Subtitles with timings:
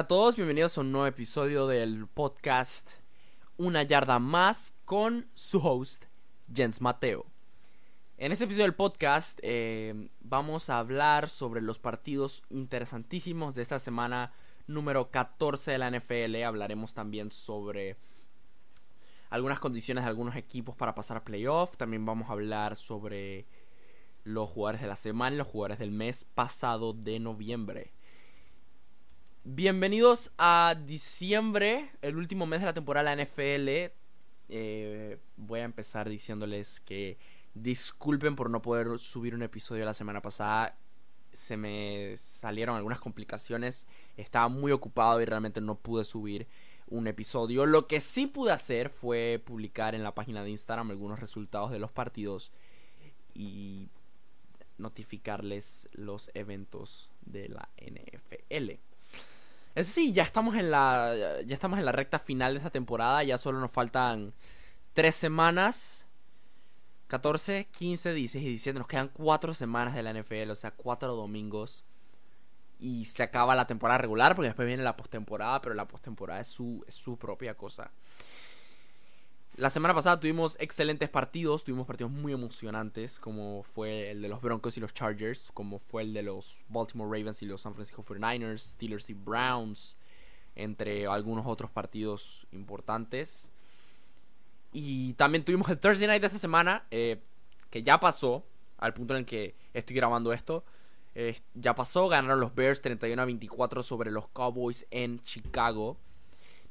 [0.00, 2.92] Hola a todos, bienvenidos a un nuevo episodio del podcast
[3.58, 6.06] Una yarda más con su host
[6.50, 7.26] Jens Mateo.
[8.16, 13.78] En este episodio del podcast eh, vamos a hablar sobre los partidos interesantísimos de esta
[13.78, 14.32] semana
[14.66, 16.44] número 14 de la NFL.
[16.44, 17.98] Hablaremos también sobre
[19.28, 21.76] algunas condiciones de algunos equipos para pasar a playoff.
[21.76, 23.44] También vamos a hablar sobre
[24.24, 27.92] los jugadores de la semana y los jugadores del mes pasado de noviembre.
[29.52, 33.92] Bienvenidos a diciembre, el último mes de la temporada de la NFL.
[34.48, 37.18] Eh, voy a empezar diciéndoles que
[37.54, 40.78] disculpen por no poder subir un episodio la semana pasada.
[41.32, 43.88] Se me salieron algunas complicaciones.
[44.16, 46.46] Estaba muy ocupado y realmente no pude subir
[46.86, 47.66] un episodio.
[47.66, 51.80] Lo que sí pude hacer fue publicar en la página de Instagram algunos resultados de
[51.80, 52.52] los partidos
[53.34, 53.88] y
[54.78, 58.89] notificarles los eventos de la NFL.
[59.84, 63.38] Sí, ya estamos en la ya estamos en la recta final de esta temporada, ya
[63.38, 64.34] solo nos faltan
[64.92, 66.06] tres semanas.
[67.10, 68.78] 14, 15, 16 y 17.
[68.78, 71.84] Nos quedan cuatro semanas de la NFL, o sea, cuatro domingos.
[72.78, 76.46] Y se acaba la temporada regular, porque después viene la postemporada, pero la postemporada es
[76.46, 77.90] su, es su propia cosa.
[79.60, 84.40] La semana pasada tuvimos excelentes partidos, tuvimos partidos muy emocionantes, como fue el de los
[84.40, 88.02] Broncos y los Chargers, como fue el de los Baltimore Ravens y los San Francisco
[88.02, 89.98] 49ers, Steelers y Browns,
[90.56, 93.52] entre algunos otros partidos importantes.
[94.72, 97.20] Y también tuvimos el Thursday Night de esta semana, eh,
[97.68, 98.46] que ya pasó,
[98.78, 100.64] al punto en el que estoy grabando esto.
[101.14, 105.98] Eh, ya pasó, ganaron los Bears 31 a 24 sobre los Cowboys en Chicago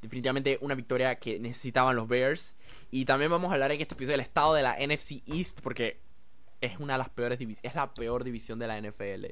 [0.02, 2.55] definitivamente una victoria que necesitaban los Bears.
[2.92, 6.00] Y también vamos a hablar en este episodio del estado de la NFC East, porque
[6.61, 9.26] es una de las peores es la peor división de la NFL.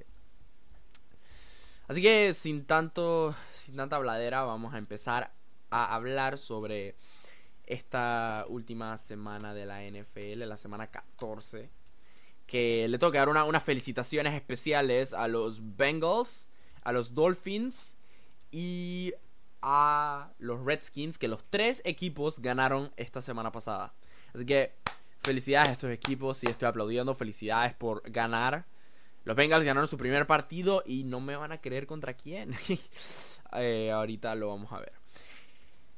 [1.87, 3.35] Así que sin tanto
[3.67, 5.33] sin tanta habladera, vamos a empezar
[5.69, 6.95] a hablar sobre
[7.65, 11.69] esta última semana de la NFL, la semana 14.
[12.45, 16.47] Que le tengo que dar unas felicitaciones especiales a los Bengals,
[16.81, 17.97] a los Dolphins
[18.51, 19.13] y
[19.69, 23.93] a los Redskins, que los tres equipos ganaron esta semana pasada.
[24.33, 24.71] Así que
[25.23, 28.65] felicidades a estos equipos, y estoy aplaudiendo, felicidades por ganar.
[29.25, 32.55] Los Bengals ganaron su primer partido y no me van a creer contra quién.
[33.53, 34.91] Eh, ahorita lo vamos a ver.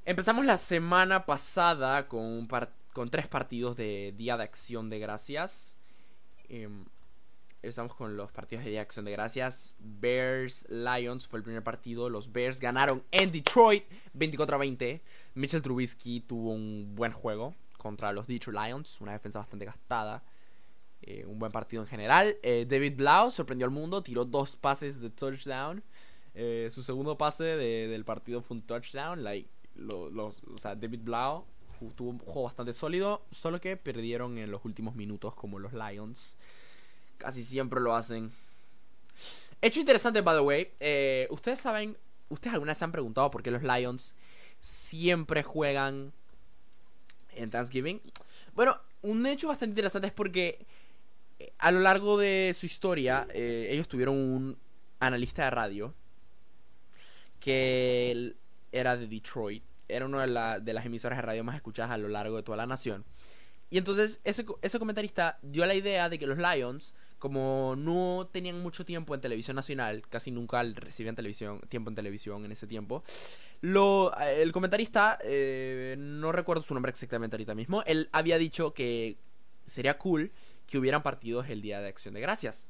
[0.06, 2.48] Empezamos la semana pasada con,
[2.94, 5.76] con tres partidos de Día de Acción de Gracias.
[6.48, 6.86] Em,
[7.62, 9.74] Estamos con los partidos de Acción de Gracias.
[9.80, 12.10] Bears, Lions fue el primer partido.
[12.10, 13.84] Los Bears ganaron en Detroit
[14.14, 15.02] 24 a 20.
[15.36, 19.02] Mitchell Trubisky tuvo un buen juego contra los Detroit Lions.
[19.02, 20.24] Una defensa bastante gastada.
[21.02, 22.38] Eh, un buen partido en general.
[22.44, 24.02] Eh, David Blau sorprendió al mundo.
[24.04, 25.84] Tiró dos pases de touchdown.
[26.36, 29.22] Eh, su segundo pase del partido fue un touchdown.
[29.22, 31.44] Like, los, David Blau
[31.96, 33.26] tuvo un juego bastante sólido.
[33.32, 36.38] Solo que perdieron en los últimos minutos como los Lions.
[37.20, 38.32] Casi siempre lo hacen.
[39.62, 40.72] Hecho interesante, by the way.
[40.80, 41.98] Eh, ustedes saben,
[42.30, 44.16] ustedes alguna vez se han preguntado por qué los Lions
[44.60, 46.14] siempre juegan
[47.36, 48.02] en Thanksgiving.
[48.56, 50.66] Bueno, un hecho bastante interesante es porque
[51.40, 54.58] eh, a lo largo de su historia, eh, ellos tuvieron un
[55.02, 55.94] analista de radio
[57.42, 58.36] que
[58.72, 59.64] era de Detroit.
[59.90, 62.58] Era una de, de las emisoras de radio más escuchadas a lo largo de toda
[62.58, 63.04] la nación.
[63.70, 68.62] Y entonces ese, ese comentarista dio la idea de que los Lions como no tenían
[68.62, 73.04] mucho tiempo en televisión nacional, casi nunca recibían televisión, tiempo en televisión en ese tiempo,
[73.62, 78.74] lo, eh, el comentarista, eh, no recuerdo su nombre exactamente ahorita mismo, él había dicho
[78.74, 79.18] que
[79.66, 80.32] sería cool
[80.66, 82.68] que hubieran partidos el día de Acción de Gracias.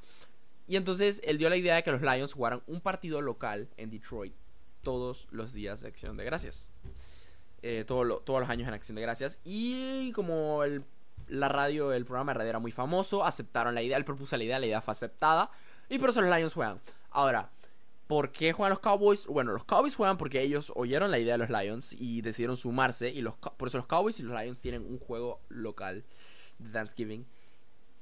[0.67, 3.89] Y entonces él dio la idea de que los Lions jugaran un partido local en
[3.89, 4.33] Detroit
[4.81, 6.69] todos los días de Acción de Gracias.
[7.61, 9.39] Eh, todos los años en Acción de Gracias.
[9.43, 10.83] Y como el
[11.29, 14.43] la radio, el programa de radio era muy famoso, aceptaron la idea, él propuso la
[14.43, 15.51] idea, la idea fue aceptada
[15.89, 16.79] y por eso los Lions juegan.
[17.11, 17.51] Ahora,
[18.07, 19.25] ¿por qué juegan los Cowboys?
[19.27, 23.09] Bueno, los Cowboys juegan porque ellos oyeron la idea de los Lions y decidieron sumarse
[23.09, 26.03] y los por eso los Cowboys y los Lions tienen un juego local
[26.57, 27.25] de Thanksgiving.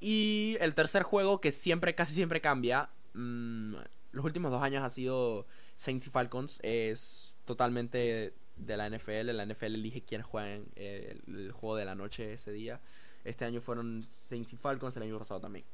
[0.00, 3.74] Y el tercer juego que siempre, casi siempre cambia, mm,
[4.12, 5.46] los últimos dos años ha sido
[5.76, 11.52] Saints y Falcons, es totalmente de la NFL, la NFL elige quién juega el, el
[11.52, 12.80] juego de la noche ese día.
[13.24, 15.64] Este año fueron Saints y Falcons, el año pasado también.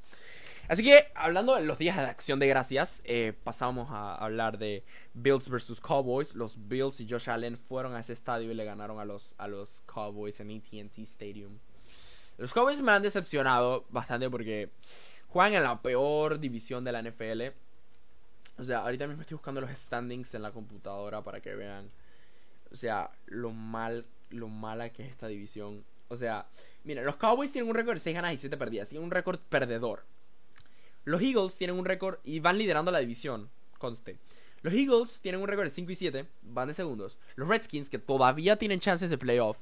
[0.66, 4.82] Así que, hablando de los días de acción de gracias, eh, pasamos a hablar de
[5.12, 5.78] Bills vs.
[5.80, 6.34] Cowboys.
[6.34, 9.46] Los Bills y Josh Allen fueron a ese estadio y le ganaron a los, a
[9.46, 11.58] los Cowboys en ATT Stadium.
[12.38, 14.70] Los Cowboys me han decepcionado bastante porque
[15.28, 17.42] juegan en la peor división de la NFL.
[18.56, 21.90] O sea, ahorita mismo estoy buscando los standings en la computadora para que vean.
[22.72, 25.84] O sea, lo mal, lo mala que es esta división.
[26.14, 26.46] O sea,
[26.84, 28.88] mira, los Cowboys tienen un récord de 6 ganas y 7 perdidas.
[28.88, 30.04] Tienen un récord perdedor.
[31.04, 33.50] Los Eagles tienen un récord y van liderando la división.
[33.78, 34.18] Conste.
[34.62, 36.26] Los Eagles tienen un récord de 5 y 7.
[36.42, 37.18] Van de segundos.
[37.36, 39.58] Los Redskins, que todavía tienen chances de playoff.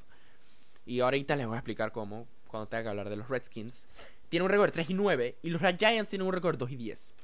[0.86, 2.28] Y ahorita les voy a explicar cómo.
[2.46, 3.86] Cuando tenga que hablar de los Redskins.
[4.28, 5.36] Tienen un récord de 3 y 9.
[5.42, 7.14] Y los Giants tienen un récord de 2 y 10.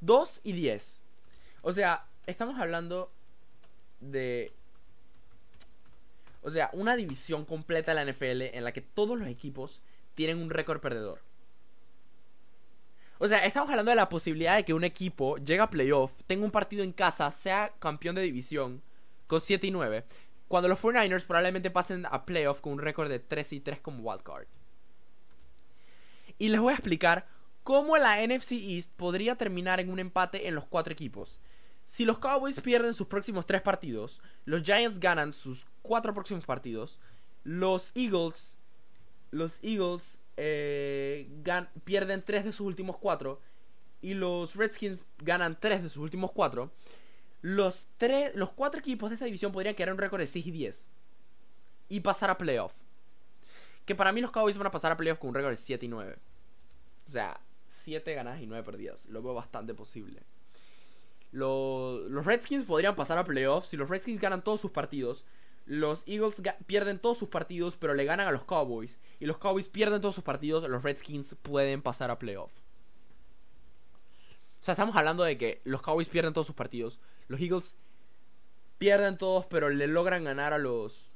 [0.00, 1.00] 2 y 10.
[1.62, 3.10] O sea, estamos hablando
[4.00, 4.52] de...
[6.42, 9.80] O sea, una división completa de la NFL en la que todos los equipos
[10.14, 11.22] tienen un récord perdedor.
[13.18, 16.44] O sea, estamos hablando de la posibilidad de que un equipo llegue a playoff, tenga
[16.44, 18.82] un partido en casa, sea campeón de división
[19.28, 20.04] con 7 y 9.
[20.48, 24.02] Cuando los 49ers probablemente pasen a playoff con un récord de 3 y 3 como
[24.02, 24.46] wildcard.
[26.38, 27.28] Y les voy a explicar
[27.62, 31.40] cómo la NFC East podría terminar en un empate en los cuatro equipos.
[31.86, 36.98] Si los Cowboys pierden sus próximos tres partidos, los Giants ganan sus cuatro próximos partidos,
[37.44, 38.56] los Eagles,
[39.30, 41.28] los Eagles eh,
[41.84, 43.40] pierden tres de sus últimos cuatro
[44.00, 46.72] y los Redskins ganan tres de sus últimos cuatro,
[47.42, 47.86] los,
[48.34, 50.88] los cuatro equipos de esa división podrían quedar en un récord de 6 y 10
[51.88, 52.74] y pasar a playoff.
[53.84, 55.84] Que para mí los Cowboys van a pasar a playoff con un récord de 7
[55.84, 56.16] y 9.
[57.06, 59.06] O sea, 7 ganadas y 9 perdidas.
[59.06, 60.22] Lo veo bastante posible.
[61.32, 63.68] Los, Redskins podrían pasar a playoffs.
[63.68, 65.24] Si los Redskins ganan todos sus partidos,
[65.64, 68.98] los Eagles pierden todos sus partidos, pero le ganan a los Cowboys.
[69.18, 72.52] Y los Cowboys pierden todos sus partidos, los Redskins pueden pasar a playoff.
[74.60, 77.00] O sea, estamos hablando de que los Cowboys pierden todos sus partidos.
[77.26, 77.74] Los Eagles
[78.78, 81.12] pierden todos, pero le logran ganar a los.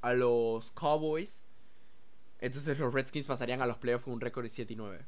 [0.00, 1.42] a los Cowboys.
[2.38, 5.04] Entonces los Redskins pasarían a los playoffs con un récord de 7 y 9.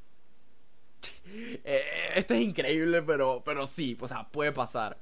[1.64, 1.82] Eh,
[2.16, 4.98] esto es increíble, pero, pero sí, o sea, puede pasar.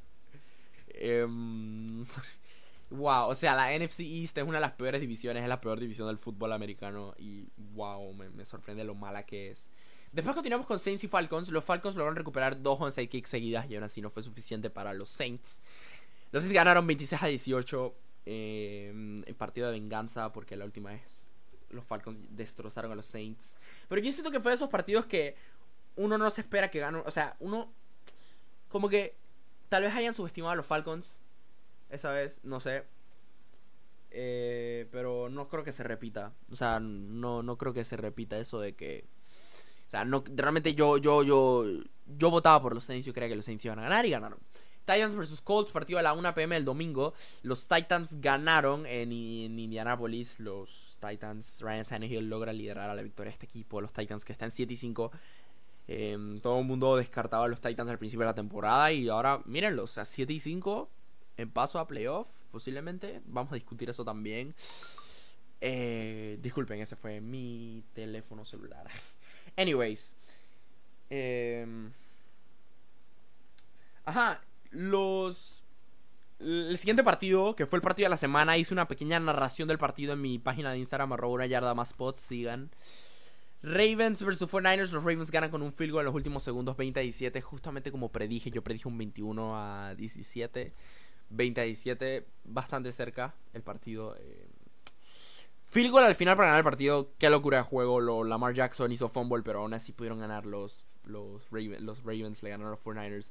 [0.88, 2.04] Em,
[2.90, 5.80] wow, o sea, la NFC East es una de las peores divisiones, es la peor
[5.80, 9.68] división del fútbol americano y wow, me, sorprende lo mala que es.
[10.12, 11.48] Después continuamos con Saints y Falcons.
[11.50, 14.92] Los Falcons lograron recuperar dos onside kicks seguidas y aún así no fue suficiente para
[14.92, 15.60] los Saints.
[16.32, 17.94] Los Saints ganaron 26 a 18
[18.26, 21.26] em, en partido de venganza porque la última vez
[21.70, 23.56] los Falcons destrozaron a los Saints.
[23.88, 25.36] Pero yo siento que fue de esos partidos que
[25.96, 27.02] uno no se espera que gane.
[27.04, 27.72] O sea, uno.
[28.68, 29.16] Como que.
[29.68, 31.18] Tal vez hayan subestimado a los Falcons.
[31.90, 32.84] Esa vez, no sé.
[34.10, 36.32] Eh, pero no creo que se repita.
[36.50, 39.04] O sea, no, no creo que se repita eso de que.
[39.86, 41.64] O sea, no, realmente yo, yo, yo,
[42.06, 43.06] yo votaba por los Saints.
[43.06, 44.38] Yo creía que los Saints iban a ganar y ganaron.
[44.84, 47.14] Titans vs Colts, partido a la 1 pm el domingo.
[47.42, 50.40] Los Titans ganaron en, Indianapolis.
[50.40, 53.80] Los Titans, Ryan Tannehill logra liderar a la victoria de este equipo.
[53.80, 55.12] Los Titans que están 7 y 5
[55.92, 59.40] Em, todo el mundo descartaba a los Titans al principio de la temporada y ahora,
[59.44, 60.88] mírenlo, o sea, 7 y 5
[61.36, 63.20] en paso a playoff, posiblemente.
[63.24, 64.54] Vamos a discutir eso también.
[65.60, 68.86] Eh, disculpen, ese fue mi teléfono celular.
[69.56, 70.14] Anyways.
[71.10, 71.90] Em,
[74.04, 75.64] ajá, los...
[76.38, 79.78] El siguiente partido, que fue el partido de la semana, hice una pequeña narración del
[79.78, 82.70] partido en mi página de Instagram, arroba una yarda más spots, sigan.
[83.62, 84.90] Ravens vs 49ers.
[84.90, 87.40] Los Ravens ganan con un field goal en los últimos segundos, 20 a 17.
[87.40, 90.72] Justamente como predije, yo predije un 21 a 17.
[91.30, 94.16] 20 a 17, bastante cerca el partido.
[94.16, 94.48] Eh.
[95.66, 97.12] Field goal al final para ganar el partido.
[97.18, 98.00] Qué locura de juego.
[98.00, 102.42] Lo, Lamar Jackson hizo fumble, pero aún así pudieron ganar los, los, Ravens, los Ravens.
[102.42, 103.30] Le ganaron a los 49ers.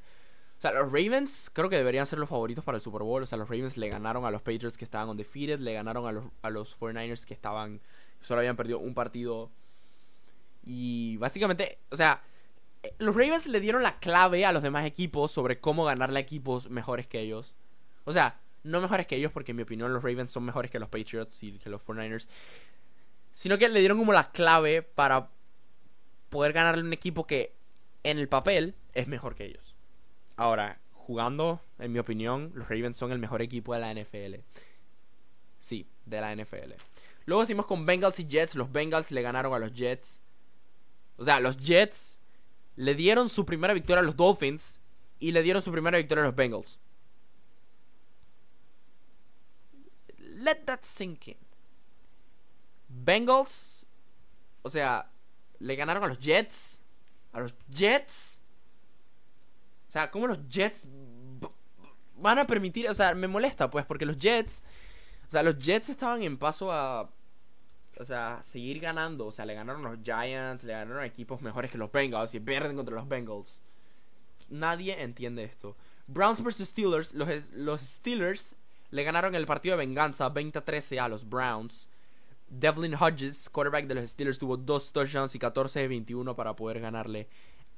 [0.57, 3.24] O sea, los Ravens creo que deberían ser los favoritos para el Super Bowl.
[3.24, 5.59] O sea, los Ravens le ganaron a los Patriots que estaban undefeated.
[5.59, 7.81] Le ganaron a los, a los 49ers que estaban.
[8.21, 9.51] Solo habían perdido un partido
[10.63, 12.24] y básicamente, o sea,
[12.98, 16.70] los Ravens le dieron la clave a los demás equipos sobre cómo ganarle a equipos
[16.70, 17.56] mejores que ellos.
[18.06, 20.80] O sea, no mejores que ellos porque en mi opinión los Ravens son mejores que
[20.80, 22.28] los Patriots y que los 49ers.
[23.32, 25.30] Sino que le dieron como la clave para
[26.30, 27.56] poder ganarle un equipo que
[28.04, 29.75] en el papel es mejor que ellos.
[30.36, 34.36] Ahora, jugando, en mi opinión, los Ravens son el mejor equipo de la NFL.
[35.60, 36.74] Sí, de la NFL.
[37.25, 38.56] Luego seguimos con Bengals y Jets.
[38.56, 40.22] Los Bengals le ganaron a los Jets
[41.20, 42.22] o sea, los Jets
[42.78, 44.80] le dieron su primera victoria a los Dolphins
[45.20, 46.80] y le dieron su primera victoria a los Bengals.
[50.18, 51.38] Let that sink in.
[52.88, 53.86] Bengals,
[54.62, 55.12] o sea,
[55.60, 56.82] le ganaron a los Jets.
[57.34, 58.40] A los Jets.
[59.90, 60.88] O sea, ¿cómo los Jets
[62.16, 62.88] van a permitir?
[62.88, 64.64] O sea, me molesta, pues, porque los Jets.
[65.28, 67.12] O sea, los Jets estaban en paso a
[68.00, 69.27] o sea, seguir ganando.
[69.27, 72.75] O sea, le ganaron los Giants, le ganaron equipos mejores que los Bengals y pierden
[72.75, 73.60] contra los Bengals.
[74.50, 75.75] nadie entiende esto.
[76.08, 78.56] Browns vs Steelers, los, los Steelers
[78.89, 81.88] le ganaron el partido de venganza 20 13 a los Browns.
[82.48, 86.79] Devlin Hodges, quarterback de los Steelers, tuvo dos touchdowns y 14 de 21 para poder
[86.79, 87.27] ganarle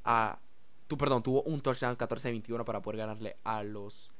[0.06, 0.40] a.
[0.88, 4.14] Tu, perdón, tuvo un touchdown 14 de 21 para poder ganarle a los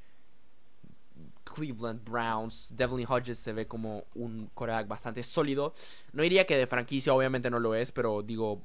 [1.54, 2.72] Cleveland Browns.
[2.76, 5.74] Devlin Hodges se ve como un quarterback bastante sólido.
[6.14, 8.62] No diría que de franquicia, obviamente no lo es, pero digo,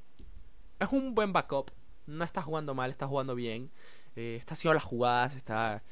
[0.78, 1.71] es un buen backup.
[2.07, 3.71] No está jugando mal, está jugando bien.
[4.14, 5.83] Eh, está haciendo las jugadas, está,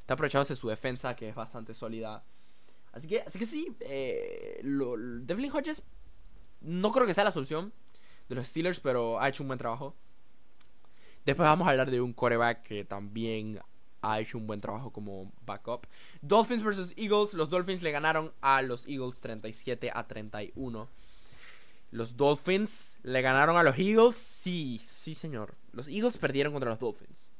[0.00, 2.24] está aprovechándose su defensa, que es bastante sólida.
[2.92, 5.82] Así que, así que sí, eh, Devlin Hodges
[6.60, 7.72] no creo que sea la solución
[8.28, 9.94] de los Steelers, pero ha hecho un buen trabajo.
[11.24, 13.60] Después vamos a hablar de un coreback que también
[14.02, 15.86] ha hecho un buen trabajo como backup.
[16.22, 17.34] Dolphins versus Eagles.
[17.34, 20.88] Los Dolphins le ganaron a los Eagles 37 a 31.
[21.92, 24.16] Los Dolphins le ganaron a los Eagles.
[24.16, 25.54] Sí, sí, señor.
[25.72, 27.30] Los Eagles perdieron contra los Dolphins.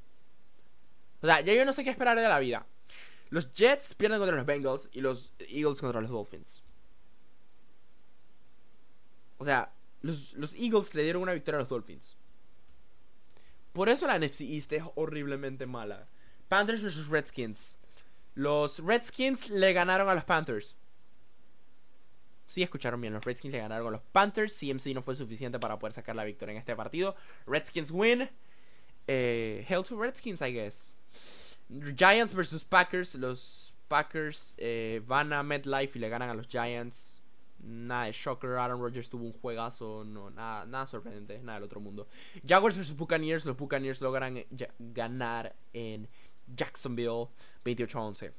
[1.23, 2.67] O sea, ya yo no sé qué esperar de la vida.
[3.29, 6.63] Los Jets pierden contra los Bengals y los Eagles contra los Dolphins.
[9.39, 12.17] O sea, los, los Eagles le dieron una victoria a los Dolphins.
[13.73, 16.09] Por eso la NFC East es horriblemente mala.
[16.51, 17.77] Panthers versus Redskins.
[18.35, 20.75] Los Redskins le ganaron a los Panthers.
[22.49, 23.15] Sí, escucharon bien.
[23.15, 24.59] Los Redskins le ganaron a los Panthers.
[24.59, 27.15] CMC no fue suficiente para poder sacar la victoria en este partido.
[27.47, 28.29] Redskins win.
[29.07, 30.93] Eh, hell to Redskins, I guess.
[31.95, 33.15] Giants versus Packers.
[33.15, 37.23] Los Packers eh, van a MetLife y le ganan a los Giants.
[37.61, 38.57] Nada de shocker.
[38.57, 40.03] Aaron Rodgers tuvo un juegazo.
[40.05, 41.39] No, nada, sorprendente.
[41.39, 42.09] Nada del otro mundo.
[42.45, 43.45] Jaguars versus Buccaneers.
[43.45, 44.45] Los Buccaneers logran
[44.81, 46.09] ganar en
[46.57, 47.29] Jacksonville
[47.65, 48.33] 28 a 11.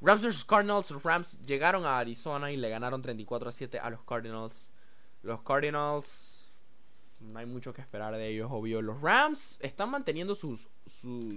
[0.00, 0.90] Rams Cardinals.
[0.90, 4.70] Los Rams llegaron a Arizona y le ganaron 34 a 7 a los Cardinals.
[5.22, 6.52] Los Cardinals.
[7.20, 8.80] No hay mucho que esperar de ellos, obvio.
[8.80, 11.34] Los Rams están manteniendo sus, sus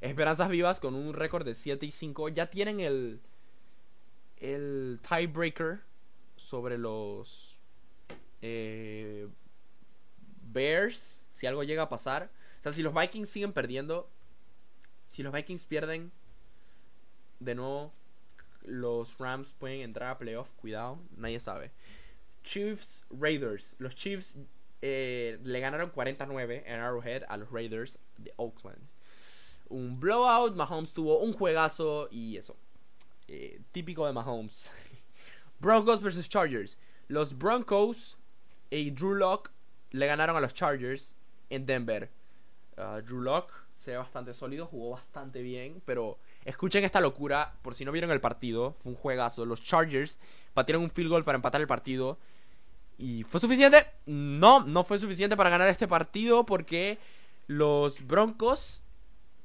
[0.00, 2.28] esperanzas vivas con un récord de 7 y 5.
[2.30, 3.20] Ya tienen el,
[4.38, 5.80] el tiebreaker
[6.34, 7.56] sobre los
[8.42, 9.28] eh,
[10.42, 11.20] Bears.
[11.30, 12.30] Si algo llega a pasar.
[12.60, 14.10] O sea, si los Vikings siguen perdiendo,
[15.16, 16.12] si los Vikings pierden,
[17.40, 17.90] de nuevo,
[18.66, 20.50] los Rams pueden entrar a playoff.
[20.56, 21.70] Cuidado, nadie sabe.
[22.44, 23.74] Chiefs, Raiders.
[23.78, 24.36] Los Chiefs
[24.82, 28.82] eh, le ganaron 49 en Arrowhead a los Raiders de Oakland.
[29.70, 32.54] Un blowout, Mahomes tuvo un juegazo y eso.
[33.26, 34.70] Eh, típico de Mahomes.
[35.60, 36.76] Broncos versus Chargers.
[37.08, 38.18] Los Broncos
[38.68, 39.50] y Drew Locke
[39.92, 41.14] le ganaron a los Chargers
[41.48, 42.10] en Denver.
[42.76, 47.76] Uh, Drew Locke se ve bastante sólido, jugó bastante bien, pero escuchen esta locura, por
[47.76, 49.46] si no vieron el partido, fue un juegazo.
[49.46, 50.18] Los Chargers
[50.56, 52.18] batieron un field goal para empatar el partido.
[52.98, 53.86] ¿Y fue suficiente?
[54.04, 56.98] No, no fue suficiente para ganar este partido porque
[57.46, 58.82] los Broncos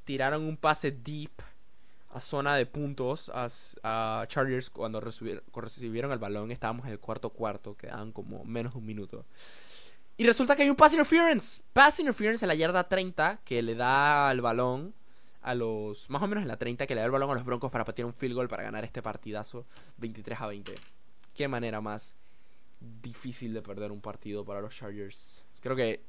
[0.06, 1.32] tiraron un pase deep
[2.10, 6.50] a zona de puntos a, Chargers cuando recibieron, recibieron, el balón.
[6.50, 9.24] Estábamos en el cuarto cuarto, quedaban como menos de un minuto.
[10.18, 11.62] Y resulta que hay un pass interference.
[11.74, 14.94] Pass interference en la yarda 30 que le da el balón
[15.42, 16.10] a los.
[16.10, 17.86] Más o menos en la 30 que le da el balón a los Broncos para
[17.86, 19.66] patear un field goal para ganar este partidazo
[19.98, 20.76] 23 a 20.
[21.34, 22.16] Qué manera más
[23.02, 25.44] difícil de perder un partido para los Chargers.
[25.62, 26.02] Creo que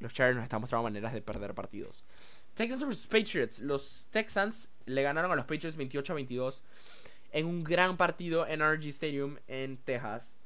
[0.00, 2.04] los Chargers nos están mostrando maneras de perder partidos.
[2.54, 3.58] Texans vs Patriots.
[3.60, 6.62] Los Texans le ganaron a los Patriots 28 a 22
[7.32, 10.38] en un gran partido en RG Stadium en Texas.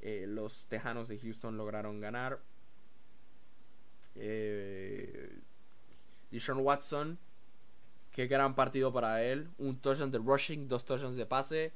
[0.00, 2.40] Eh, los Tejanos de Houston lograron ganar
[4.16, 5.38] eh,
[6.30, 7.18] Dishon Watson,
[8.12, 9.48] qué gran partido para él.
[9.58, 11.72] Un touchdown de rushing, dos touchdowns de pase.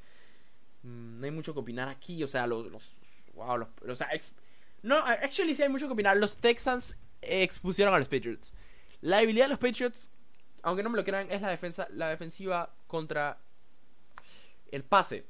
[0.82, 2.22] Mm, no hay mucho que opinar aquí.
[2.22, 2.66] O sea, los.
[3.34, 3.68] wow, los,
[4.82, 6.16] no, actually sí hay mucho que opinar.
[6.16, 8.52] Los Texans expusieron a los Patriots.
[9.00, 10.10] La debilidad de los Patriots,
[10.62, 13.38] aunque no me lo crean, es la defensa, la defensiva contra
[14.70, 15.24] el pase.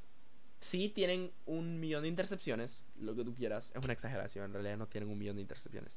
[0.60, 3.70] Sí tienen un millón de intercepciones, lo que tú quieras.
[3.74, 5.92] Es una exageración, en realidad no tienen un millón de intercepciones.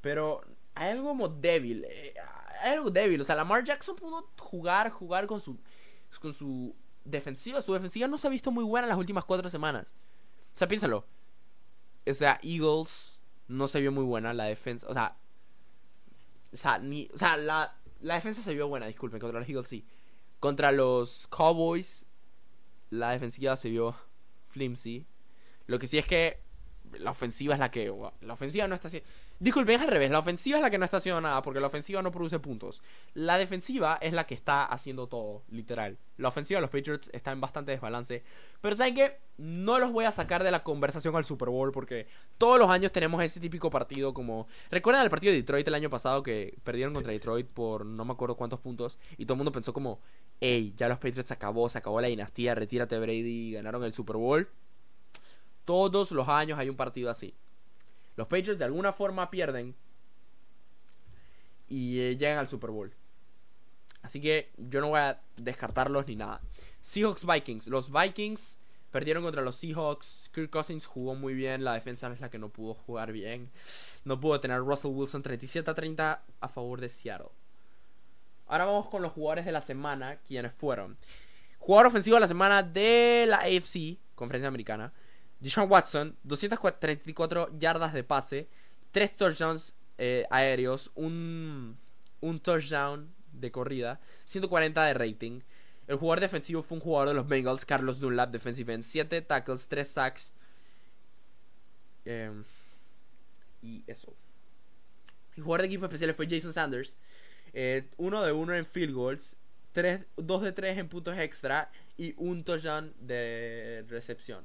[0.00, 0.42] Pero
[0.74, 1.84] hay algo como débil.
[1.88, 2.14] Eh,
[2.62, 3.20] hay algo débil.
[3.20, 5.58] O sea, Lamar Jackson pudo jugar, jugar con su,
[6.20, 7.62] con su defensiva.
[7.62, 9.94] Su defensiva no se ha visto muy buena en las últimas cuatro semanas.
[10.54, 11.06] O sea, piénsalo.
[12.08, 14.32] O sea, Eagles no se vio muy buena.
[14.34, 14.86] La defensa.
[14.88, 15.16] O sea.
[16.52, 19.20] O sea, ni, o sea la, la defensa se vio buena, disculpen.
[19.20, 19.86] Contra los Eagles sí.
[20.40, 22.06] Contra los Cowboys.
[22.90, 23.94] La defensiva se vio
[24.48, 25.06] flimsy.
[25.66, 26.40] Lo que sí es que
[26.98, 27.92] la ofensiva es la que.
[28.22, 29.08] La ofensiva no está haciendo.
[29.42, 30.10] Disculpen, es al revés.
[30.10, 32.82] La ofensiva es la que no está haciendo nada porque la ofensiva no produce puntos.
[33.14, 35.96] La defensiva es la que está haciendo todo, literal.
[36.18, 38.22] La ofensiva de los Patriots está en bastante desbalance.
[38.60, 39.16] Pero ¿saben qué?
[39.38, 42.06] No los voy a sacar de la conversación al Super Bowl porque
[42.36, 44.46] todos los años tenemos ese típico partido como...
[44.70, 48.12] ¿Recuerdan el partido de Detroit el año pasado que perdieron contra Detroit por no me
[48.12, 48.98] acuerdo cuántos puntos?
[49.16, 50.00] Y todo el mundo pensó como,
[50.42, 54.16] hey, ya los Patriots se acabó, se acabó la dinastía, retírate Brady, ganaron el Super
[54.16, 54.50] Bowl.
[55.64, 57.34] Todos los años hay un partido así.
[58.16, 59.74] Los Patriots de alguna forma pierden
[61.68, 62.92] y eh, llegan al Super Bowl.
[64.02, 66.40] Así que yo no voy a descartarlos ni nada.
[66.82, 67.66] Seahawks Vikings.
[67.68, 68.56] Los Vikings
[68.90, 70.30] perdieron contra los Seahawks.
[70.34, 71.64] Kirk Cousins jugó muy bien.
[71.64, 73.50] La defensa es la que no pudo jugar bien.
[74.04, 77.30] No pudo tener Russell Wilson 37 a 30 a favor de Seattle.
[78.46, 80.16] Ahora vamos con los jugadores de la semana.
[80.26, 80.96] Quienes fueron.
[81.58, 84.92] Jugador ofensivo de la semana de la AFC, Conferencia Americana.
[85.40, 88.48] Deshaun Watson, 234 yardas de pase,
[88.92, 91.78] 3 touchdowns eh, aéreos, un,
[92.20, 95.40] un touchdown de corrida, 140 de rating.
[95.86, 99.66] El jugador defensivo fue un jugador de los Bengals, Carlos Dunlap, defensive end, 7 tackles,
[99.66, 100.32] 3 sacks.
[102.04, 102.44] Em,
[103.62, 104.14] y eso.
[105.36, 106.96] El jugador de equipo especial fue Jason Sanders.
[107.52, 109.36] 1 eh, de 1 en field goals,
[109.72, 114.44] 3, 2 de 3 en puntos extra y un touchdown de recepción.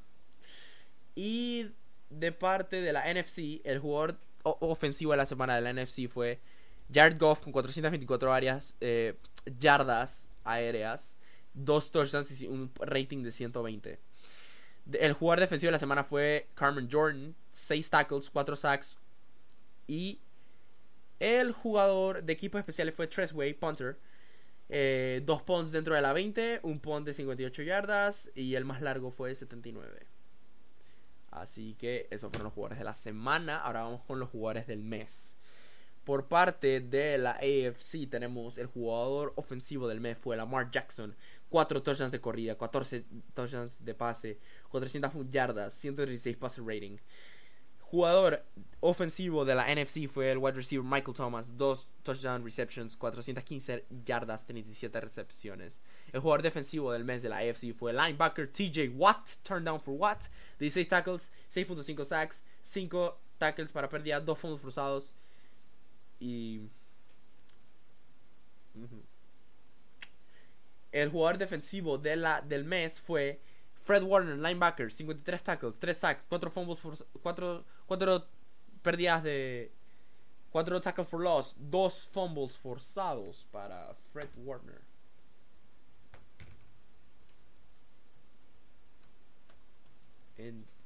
[1.16, 1.72] Y
[2.10, 6.40] de parte de la NFC, el jugador ofensivo de la semana de la NFC fue
[6.94, 9.16] Jared Goff con 424 áreas, eh,
[9.60, 11.18] yardas aéreas,
[11.54, 14.00] dos touchdowns y un rating de 120.
[14.94, 18.98] El jugador defensivo de la semana fue Carmen Jordan, 6 tackles, 4 sacks.
[19.88, 20.20] Y
[21.20, 23.98] el jugador de equipos especiales fue Tresway, punter.
[24.68, 28.82] Eh, dos punts dentro de la 20, un punt de 58 yardas y el más
[28.82, 30.08] largo fue 79.
[31.42, 33.62] Así que esos fueron los jugadores de la semana.
[33.62, 35.36] Ahora vamos con los jugadores del mes.
[36.04, 41.16] Por parte de la AFC tenemos el jugador ofensivo del mes fue Lamar Jackson.
[41.50, 44.40] 4 touchdowns de corrida, 14 touchdowns de pase,
[44.70, 46.98] 400 yardas, 116 passer rating.
[47.92, 48.44] Jugador
[48.80, 54.46] ofensivo de la NFC fue el wide receiver Michael Thomas, 2 touchdown receptions, 415 yardas,
[54.46, 55.82] 37 recepciones.
[56.12, 59.30] El jugador defensivo del mes de la AFC fue el linebacker TJ Watt,
[59.62, 60.24] down for Watt,
[60.60, 65.14] 16 tackles, 6.5 sacks, 5 tackles para pérdida, 2 fondos forzados
[66.20, 66.62] y...
[70.92, 73.42] El jugador defensivo de la, del mes fue
[73.82, 76.80] Fred Warner, linebacker, 53 tackles, 3 sacks, 4 fumbles,
[77.22, 78.28] 4, 4
[78.82, 79.72] pérdidas de
[80.52, 84.82] 4 tackles for loss, 2 fumbles forzados para Fred Warner.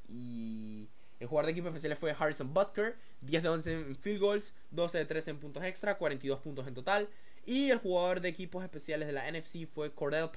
[0.07, 0.87] y
[1.19, 4.97] el jugador de equipo especial fue Harrison Butker, 10 de 11 en field goals, 12
[4.99, 7.09] de 13 en puntos extra, 42 puntos en total.
[7.45, 10.29] Y el jugador de equipos especiales de la NFC fue Cordell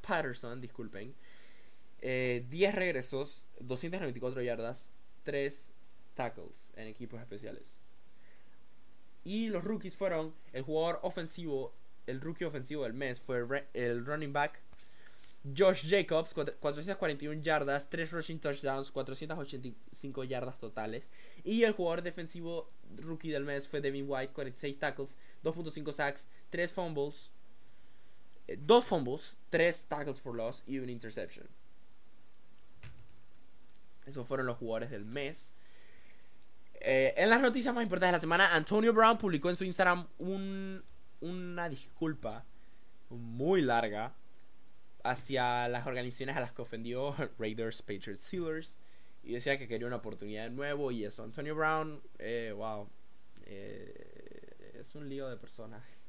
[0.00, 1.14] Patterson, disculpen,
[2.00, 4.92] 10 eh, regresos, 294 yardas,
[5.24, 5.69] 3
[6.20, 7.78] tackles en equipos especiales.
[9.24, 11.72] Y los rookies fueron el jugador ofensivo,
[12.06, 14.60] el rookie ofensivo del mes fue el running back
[15.56, 21.08] Josh Jacobs, 441 yardas, 3 rushing touchdowns, 485 yardas totales.
[21.42, 26.70] Y el jugador defensivo rookie del mes fue Devin White, 46 tackles, 2.5 sacks, 3
[26.70, 27.30] fumbles,
[28.46, 31.48] 2 eh, fumbles, 3 tackles for loss y una interception.
[34.04, 35.52] Esos fueron los jugadores del mes.
[36.80, 40.06] Eh, en las noticias más importantes de la semana, Antonio Brown publicó en su Instagram
[40.18, 42.44] una disculpa
[43.10, 44.14] muy larga
[45.04, 48.74] hacia las organizaciones a las que ofendió Raiders, Patriots, Steelers
[49.22, 51.22] y decía que quería una oportunidad de nuevo y eso.
[51.22, 52.88] Antonio Brown, eh, wow,
[53.44, 56.00] eh, es un lío de personaje.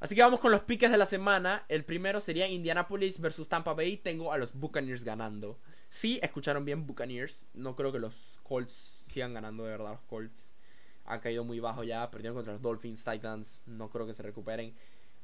[0.00, 1.64] Así que vamos con los piques de la semana.
[1.68, 3.98] El primero sería Indianapolis versus Tampa Bay.
[3.98, 5.58] Tengo a los Buccaneers ganando.
[5.90, 7.46] Sí, escucharon bien Buccaneers.
[7.52, 9.92] No creo que los Colts sigan ganando de verdad.
[9.92, 10.56] Los Colts
[11.04, 12.10] han caído muy bajo ya.
[12.10, 13.60] Perdieron contra los Dolphins, Titans.
[13.64, 14.74] No creo que se recuperen.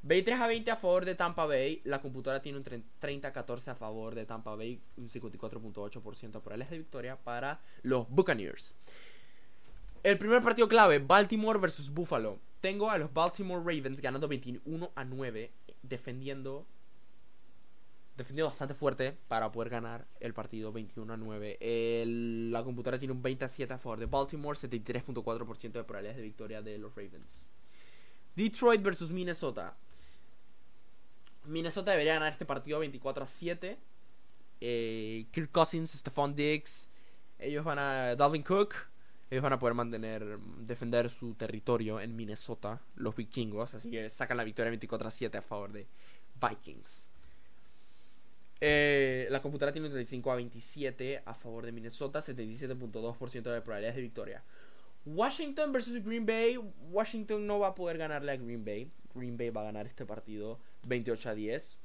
[0.03, 1.81] 23 a 20 a favor de Tampa Bay.
[1.83, 4.79] La computadora tiene un 30 a 14 a favor de Tampa Bay.
[4.95, 8.73] Un 54.8% por el de victoria para los Buccaneers.
[10.03, 12.39] El primer partido clave, Baltimore versus Buffalo.
[12.61, 15.51] Tengo a los Baltimore Ravens ganando 21 a 9,
[15.83, 16.65] defendiendo
[18.17, 21.57] defendiendo bastante fuerte para poder ganar el partido 21 a 9.
[22.51, 26.23] la computadora tiene un 20 a 7 a favor de Baltimore, 73.4% de probabilidades de
[26.23, 27.47] victoria de los Ravens.
[28.35, 29.77] Detroit versus Minnesota.
[31.45, 33.77] Minnesota debería ganar este partido 24 a 7.
[34.59, 36.89] Eh, Kirk Cousins, Stephon Diggs,
[37.39, 38.15] ellos van a.
[38.15, 38.75] Dalvin Cook.
[39.29, 40.39] Ellos van a poder mantener.
[40.59, 42.81] Defender su territorio en Minnesota.
[42.95, 43.73] Los vikingos.
[43.73, 45.87] Así que sacan la victoria 24 a 7 a favor de
[46.41, 47.06] Vikings.
[48.59, 52.19] Eh, la computadora tiene un 35 a 27 a favor de Minnesota.
[52.19, 54.43] 77.2% de probabilidades de victoria.
[55.05, 56.59] Washington versus Green Bay.
[56.89, 58.91] Washington no va a poder ganarle a Green Bay.
[59.13, 61.77] Green Bay va a ganar este partido 28 a 10.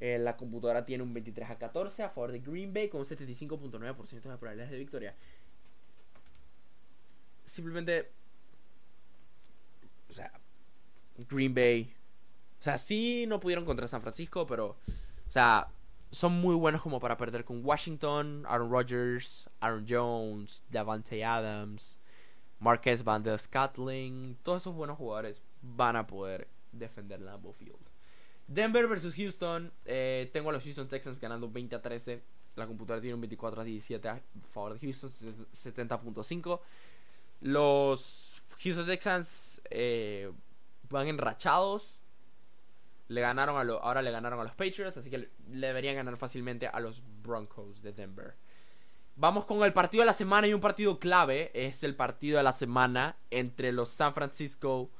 [0.00, 3.06] Eh, la computadora tiene un 23 a 14 a favor de Green Bay con un
[3.06, 5.14] 75.9% de probabilidades de victoria.
[7.44, 8.10] Simplemente.
[10.08, 10.32] O sea,
[11.28, 11.94] Green Bay.
[12.58, 14.78] O sea, sí no pudieron contra San Francisco, pero.
[15.28, 15.68] O sea,
[16.10, 22.00] son muy buenos como para perder con Washington, Aaron Rodgers, Aaron Jones, Davante Adams,
[22.58, 24.36] Marquez Van der Scatling.
[24.42, 27.78] Todos esos buenos jugadores van a poder defender Lambeau Field.
[28.46, 29.72] Denver versus Houston.
[29.84, 32.22] Eh, tengo a los Houston Texans ganando 20 a 13.
[32.56, 34.20] La computadora tiene un 24 a 17 a
[34.52, 35.10] favor de Houston,
[35.54, 36.60] 70.5.
[37.42, 40.30] Los Houston Texans eh,
[40.88, 41.99] van enrachados.
[43.10, 46.16] Le ganaron a lo, ahora le ganaron a los Patriots, así que le deberían ganar
[46.16, 48.36] fácilmente a los Broncos de Denver.
[49.16, 51.50] Vamos con el partido de la semana y un partido clave.
[51.52, 54.92] Es el partido de la semana entre los San Francisco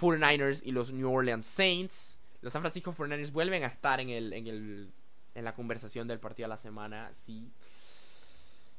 [0.00, 2.16] 49ers y los New Orleans Saints.
[2.42, 4.92] Los San Francisco 49ers vuelven a estar en, el, en, el,
[5.34, 7.10] en la conversación del partido de la semana.
[7.16, 7.50] Sí.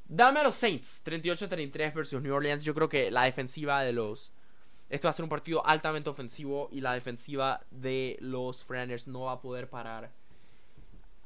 [0.06, 1.04] Dame a los Saints.
[1.06, 2.64] 38-33 versus New Orleans.
[2.64, 4.32] Yo creo que la defensiva de los...
[4.94, 9.22] Esto va a ser un partido altamente ofensivo y la defensiva de los 49ers no
[9.22, 10.12] va a poder parar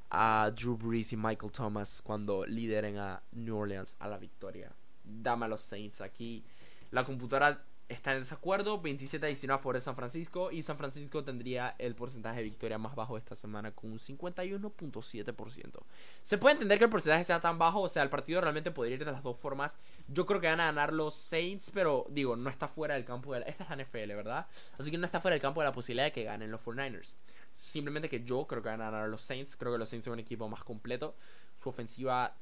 [0.10, 4.72] a Drew Brees y Michael Thomas cuando lideren a New Orleans a la victoria.
[5.04, 6.46] Dame a los Saints aquí.
[6.92, 8.80] La computadora está en desacuerdo.
[8.82, 10.52] 27 a 19 a favor de San Francisco.
[10.52, 15.84] Y San Francisco tendría el porcentaje de victoria más bajo esta semana con un 51.7%.
[16.24, 17.82] Se puede entender que el porcentaje sea tan bajo.
[17.82, 19.78] O sea, el partido realmente podría ir de las dos formas.
[20.08, 21.72] Yo creo que van a ganar los Saints.
[21.74, 23.46] Pero digo, no está fuera del campo de la...
[23.46, 24.48] Esta es la NFL, ¿verdad?
[24.78, 27.14] Así que no está fuera del campo de la posibilidad de que ganen los 49ers.
[27.58, 29.56] Simplemente que yo creo que van a ganar los Saints.
[29.56, 31.16] Creo que los Saints son un equipo más completo.
[31.56, 32.36] Su ofensiva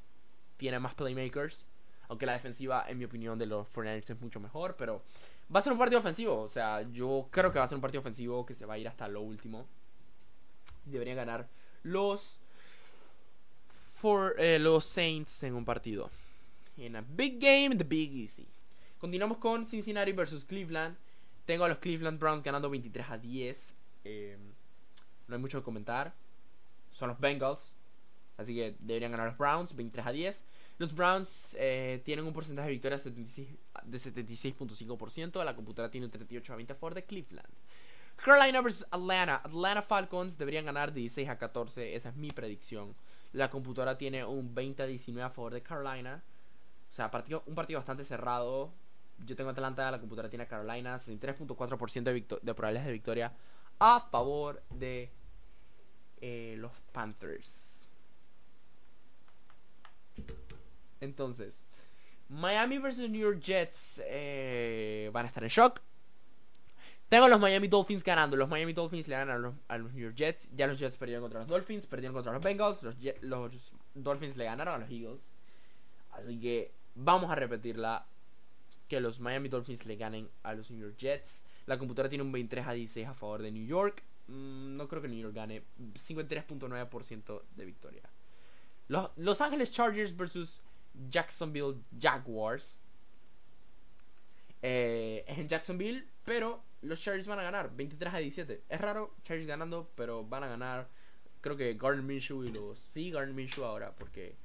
[0.58, 1.66] tiene más playmakers.
[2.08, 4.76] Aunque la defensiva, en mi opinión, de los 49ers es mucho mejor.
[4.78, 5.02] Pero
[5.54, 6.42] va a ser un partido ofensivo.
[6.42, 8.78] O sea, yo creo que va a ser un partido ofensivo que se va a
[8.78, 9.66] ir hasta lo último.
[10.86, 11.48] Deberían ganar
[11.84, 12.40] los,
[14.38, 16.10] eh, los Saints en un partido.
[16.78, 18.48] En a big game, the Big Easy.
[19.00, 20.98] Continuamos con Cincinnati versus Cleveland.
[21.46, 23.74] Tengo a los Cleveland Browns ganando 23 a 10.
[24.04, 24.38] Eh,
[25.28, 26.14] no hay mucho que comentar.
[26.92, 27.72] Son los Bengals.
[28.38, 30.46] Así que deberían ganar los Browns 23 a 10.
[30.78, 33.00] Los Browns eh, tienen un porcentaje de victoria
[33.86, 35.44] de 76.5%.
[35.44, 37.54] La computadora tiene un 38 a 20 a favor de Cleveland.
[38.16, 39.42] Carolina vs Atlanta.
[39.44, 41.96] Atlanta Falcons deberían ganar 16 a 14.
[41.96, 42.96] Esa es mi predicción.
[43.34, 46.24] La computadora tiene un 20 a 19 a favor de Carolina.
[46.90, 48.72] O sea, partido, un partido bastante cerrado.
[49.26, 50.98] Yo tengo Atlanta, la computadora tiene Carolina.
[50.98, 53.34] 63.4% de, de probabilidades de victoria
[53.80, 55.12] a favor de
[56.22, 57.92] eh, los Panthers.
[61.02, 61.65] Entonces,
[62.30, 65.82] Miami versus New York Jets eh, van a estar en shock.
[67.08, 68.36] Tengo a los Miami Dolphins ganando.
[68.36, 70.50] Los Miami Dolphins le ganan a los, New York Jets.
[70.56, 72.84] Ya los Jets perdieron contra los Dolphins, perdieron contra los Bengals.
[73.22, 75.32] Los, Dolphins le ganaron a los Eagles.
[76.12, 78.08] Así que vamos a repetirla.
[78.88, 81.44] Que los Miami Dolphins le ganen a los New York Jets.
[81.66, 84.04] La computadora tiene un 23 a 16 a favor de New York.
[84.28, 85.64] Mm, no creo que New York gane.
[85.80, 88.04] 53.9% de victoria.
[88.88, 90.62] Los, los Ángeles Chargers versus
[91.10, 92.78] Jacksonville Jaguars.
[94.62, 98.64] Eh, es en Jacksonville, pero los Chargers van a ganar 23 a 17.
[98.68, 100.88] Es raro, Chargers ganando, pero van a ganar.
[101.42, 102.80] Creo que Gardner Minshew y los.
[102.80, 104.36] Sí, Gardner Minshew ahora, porque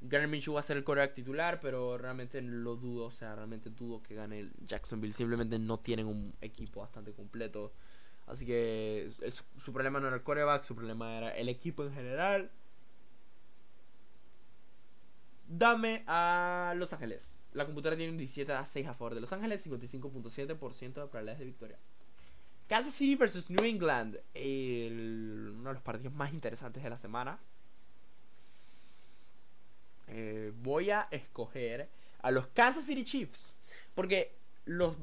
[0.00, 3.06] Gardner Minshew va a ser el coreback titular, pero realmente lo dudo.
[3.06, 5.12] O sea, realmente dudo que gane el Jacksonville.
[5.12, 7.72] Simplemente no tienen un equipo bastante completo.
[8.26, 9.10] Así que
[9.58, 12.50] su problema no era el coreback, su problema era el equipo en general.
[15.52, 17.38] Dame a Los Ángeles.
[17.52, 21.38] La computadora tiene un 17 a 6 a favor de Los Ángeles, 55.7% de probabilidades
[21.40, 21.78] de victoria.
[22.68, 27.38] Kansas City versus New England, uno de los partidos más interesantes de la semana.
[30.08, 31.90] Eh, voy a escoger
[32.22, 33.52] a los Kansas City Chiefs.
[33.94, 34.34] Porque
[34.64, 34.96] los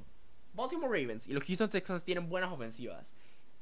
[0.55, 3.11] Baltimore Ravens y los Houston Texans tienen buenas ofensivas.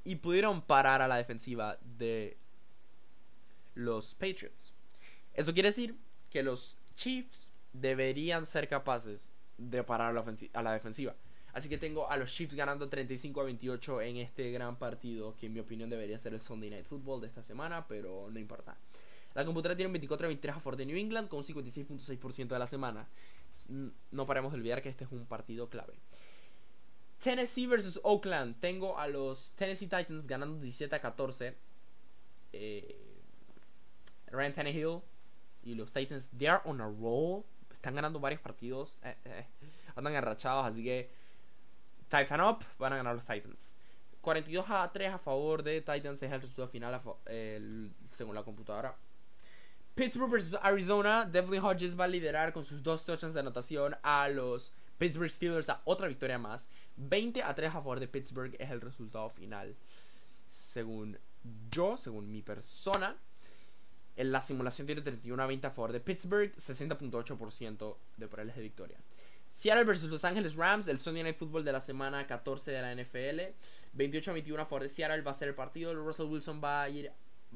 [0.05, 2.37] Y pudieron parar a la defensiva de
[3.75, 4.73] los Patriots.
[5.33, 5.97] Eso quiere decir
[6.29, 11.15] que los Chiefs deberían ser capaces de parar a la, defensiva.
[11.53, 15.45] Así que tengo a los Chiefs ganando 35 a 28 en este gran partido, que
[15.45, 18.75] en mi opinión debería ser el Sunday Night Football de esta semana, pero no importa.
[19.33, 22.59] La computadora tiene un 24 23 a favor de New England con un 56.6% de
[22.59, 23.07] la semana.
[24.11, 25.93] No paremos de olvidar que este es un partido clave.
[27.19, 28.59] Tennessee versus Oakland.
[28.59, 31.55] Tengo a los Tennessee Titans ganando 17 a 14.
[32.53, 32.97] Eh,
[34.27, 35.01] Ryan Tannehill
[35.63, 37.43] y los Titans, they are on a roll.
[37.71, 38.97] Están ganando varios partidos.
[39.03, 39.45] Eh, eh,
[39.95, 41.09] andan arrachados, así que
[42.09, 43.75] Titan up, van a ganar los Titans.
[44.21, 47.01] 42 a 3 a favor de Titans es el resultado final
[48.11, 48.95] según la computadora.
[49.97, 51.25] Pittsburgh vs Arizona.
[51.25, 55.69] Devlin Hodges va a liderar con sus dos touchdowns de anotación a los Pittsburgh Steelers
[55.69, 56.67] a otra victoria más.
[56.97, 59.75] 20 a 3 a favor de Pittsburgh es el resultado final.
[60.49, 61.17] Según
[61.71, 63.15] yo, según mi persona.
[64.17, 68.63] En la simulación tiene 31 a 20 a favor de Pittsburgh, 60.8% de probabilidades de
[68.63, 68.97] victoria.
[69.51, 72.95] Seattle vs Los Angeles Rams, el Sunday Night Football de la semana 14 de la
[72.95, 73.53] NFL.
[73.93, 75.93] 28 a 21 a favor de Seattle va a ser el partido.
[75.93, 77.11] Russell Wilson va a ir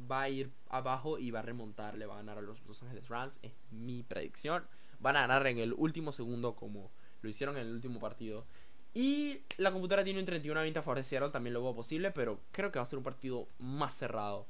[0.10, 2.82] va a ir abajo y va a remontar, le va a ganar a los Los
[2.84, 4.63] Angeles Rams, es mi predicción.
[5.00, 8.45] Van a ganar en el último segundo como lo hicieron en el último partido.
[8.93, 11.74] Y la computadora tiene un 31 a 20 a favor de Seattle, también lo veo
[11.74, 14.47] posible, pero creo que va a ser un partido más cerrado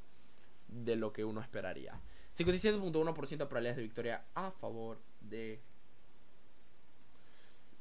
[0.71, 1.99] de lo que uno esperaría.
[2.38, 5.62] 57.1% de probabilidades de victoria a favor de,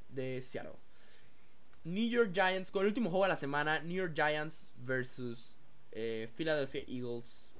[0.09, 0.76] de Seattle.
[1.85, 5.57] New York Giants, con el último juego de la semana, New York Giants versus
[5.92, 7.53] eh, Philadelphia Eagles.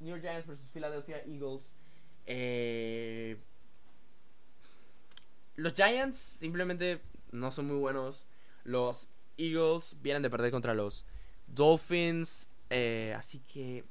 [0.00, 1.70] New York Giants versus Philadelphia Eagles.
[2.26, 3.36] Eh,
[5.56, 7.00] los Giants simplemente
[7.32, 8.26] no son muy buenos.
[8.64, 11.04] Los Eagles vienen de perder contra los
[11.46, 12.48] Dolphins.
[12.70, 13.84] Eh, así que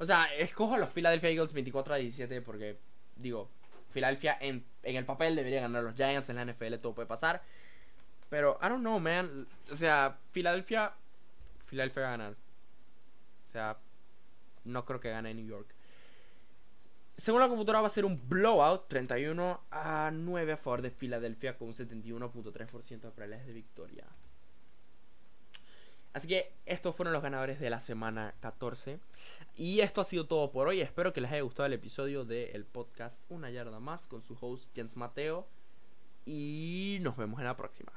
[0.00, 2.78] o sea, escojo a los Philadelphia Eagles 24 a 17 porque,
[3.16, 3.50] digo,
[3.92, 7.42] Philadelphia en, en el papel debería ganar los Giants en la NFL, todo puede pasar.
[8.30, 9.46] Pero, I don't know, man.
[9.70, 10.94] O sea, Philadelphia.
[11.66, 12.32] Philadelphia va a ganar.
[12.32, 13.76] O sea,
[14.64, 15.74] no creo que gane New York.
[17.18, 21.58] Según la computadora va a ser un blowout 31 a 9 a favor de Filadelfia
[21.58, 24.06] con un 71.3% de probabilidades de victoria.
[26.12, 28.98] Así que estos fueron los ganadores de la semana 14.
[29.56, 30.80] Y esto ha sido todo por hoy.
[30.80, 34.68] Espero que les haya gustado el episodio del podcast Una Yarda Más con su host
[34.74, 35.46] Jens Mateo.
[36.26, 37.92] Y nos vemos en la próxima.